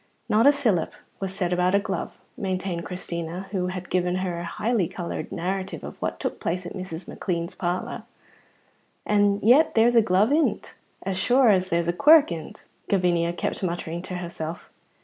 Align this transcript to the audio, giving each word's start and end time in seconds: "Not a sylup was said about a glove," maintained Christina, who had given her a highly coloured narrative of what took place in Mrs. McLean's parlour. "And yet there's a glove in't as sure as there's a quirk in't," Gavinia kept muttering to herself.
"Not 0.27 0.47
a 0.47 0.51
sylup 0.51 0.93
was 1.19 1.31
said 1.31 1.53
about 1.53 1.75
a 1.75 1.79
glove," 1.79 2.17
maintained 2.35 2.83
Christina, 2.85 3.45
who 3.51 3.67
had 3.67 3.91
given 3.91 4.15
her 4.15 4.39
a 4.39 4.43
highly 4.45 4.87
coloured 4.87 5.31
narrative 5.31 5.83
of 5.83 6.01
what 6.01 6.19
took 6.19 6.39
place 6.39 6.65
in 6.65 6.73
Mrs. 6.73 7.07
McLean's 7.07 7.53
parlour. 7.53 8.01
"And 9.05 9.39
yet 9.43 9.75
there's 9.75 9.95
a 9.95 10.01
glove 10.01 10.31
in't 10.31 10.73
as 11.03 11.17
sure 11.17 11.49
as 11.49 11.69
there's 11.69 11.87
a 11.87 11.93
quirk 11.93 12.31
in't," 12.31 12.63
Gavinia 12.89 13.31
kept 13.37 13.61
muttering 13.61 14.01
to 14.01 14.15
herself. 14.15 14.71